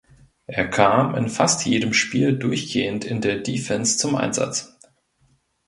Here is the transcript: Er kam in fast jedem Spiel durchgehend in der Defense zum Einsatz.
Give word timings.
Er 0.47 0.67
kam 0.67 1.13
in 1.13 1.29
fast 1.29 1.63
jedem 1.63 1.93
Spiel 1.93 2.35
durchgehend 2.35 3.05
in 3.05 3.21
der 3.21 3.37
Defense 3.37 3.99
zum 3.99 4.15
Einsatz. 4.15 4.75